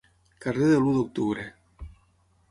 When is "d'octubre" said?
0.95-1.45